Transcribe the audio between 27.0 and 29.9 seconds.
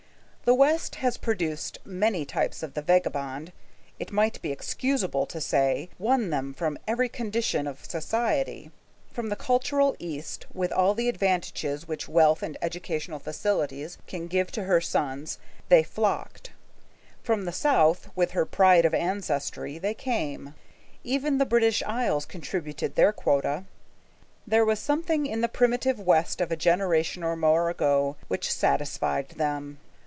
or more ago which satisfied them.